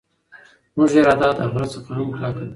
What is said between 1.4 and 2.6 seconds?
غره څخه هم کلکه ده.